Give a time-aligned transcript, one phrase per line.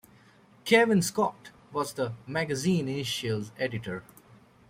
[0.65, 4.01] Cavan Scott was the magazine's initial editor.